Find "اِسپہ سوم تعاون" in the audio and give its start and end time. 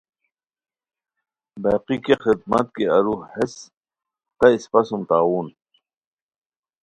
4.53-5.47